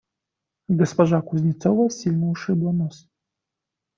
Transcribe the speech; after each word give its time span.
Госпожа 0.69 1.21
Кузнецова 1.21 1.91
сильно 1.91 2.25
ушибла 2.31 2.71
нос. 2.71 3.07